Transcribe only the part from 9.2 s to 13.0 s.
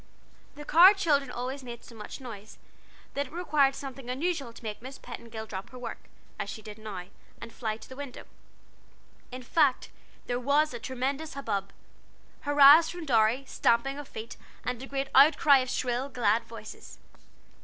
In fact there was a tremendous hubbub: hurrahs